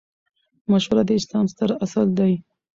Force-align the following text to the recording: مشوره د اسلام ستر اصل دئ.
مشوره 0.71 1.03
د 1.05 1.09
اسلام 1.19 1.45
ستر 1.53 1.69
اصل 1.85 2.07
دئ. 2.17 2.33